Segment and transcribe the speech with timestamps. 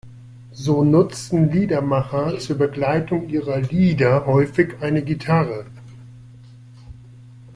[0.53, 5.67] So nutzen Liedermacher zur Begleitung ihrer Lieder häufig eine Gitarre.